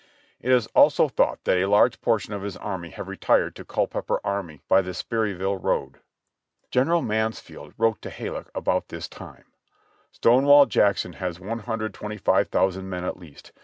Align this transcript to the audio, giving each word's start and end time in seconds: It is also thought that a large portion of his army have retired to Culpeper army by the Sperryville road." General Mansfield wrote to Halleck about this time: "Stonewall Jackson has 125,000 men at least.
It 0.39 0.51
is 0.51 0.65
also 0.73 1.07
thought 1.07 1.43
that 1.43 1.59
a 1.59 1.67
large 1.69 2.01
portion 2.01 2.33
of 2.33 2.41
his 2.41 2.57
army 2.57 2.89
have 2.89 3.07
retired 3.07 3.55
to 3.55 3.63
Culpeper 3.63 4.19
army 4.23 4.61
by 4.67 4.81
the 4.81 4.95
Sperryville 4.95 5.63
road." 5.63 5.99
General 6.71 7.03
Mansfield 7.03 7.75
wrote 7.77 8.01
to 8.01 8.09
Halleck 8.09 8.47
about 8.55 8.87
this 8.87 9.07
time: 9.07 9.45
"Stonewall 10.11 10.65
Jackson 10.65 11.13
has 11.13 11.39
125,000 11.39 12.89
men 12.89 13.03
at 13.03 13.17
least. 13.17 13.51